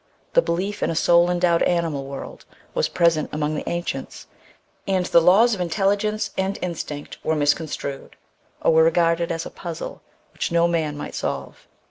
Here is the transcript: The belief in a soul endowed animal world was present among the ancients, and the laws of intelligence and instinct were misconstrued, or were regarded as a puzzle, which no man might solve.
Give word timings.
The 0.33 0.41
belief 0.41 0.81
in 0.81 0.89
a 0.89 0.95
soul 0.95 1.29
endowed 1.29 1.61
animal 1.61 2.05
world 2.05 2.43
was 2.73 2.89
present 2.89 3.29
among 3.31 3.53
the 3.53 3.69
ancients, 3.69 4.25
and 4.87 5.05
the 5.05 5.21
laws 5.21 5.53
of 5.53 5.61
intelligence 5.61 6.31
and 6.39 6.57
instinct 6.59 7.19
were 7.23 7.35
misconstrued, 7.35 8.15
or 8.63 8.73
were 8.73 8.83
regarded 8.83 9.31
as 9.31 9.45
a 9.45 9.51
puzzle, 9.51 10.01
which 10.33 10.51
no 10.51 10.67
man 10.67 10.97
might 10.97 11.13
solve. 11.13 11.67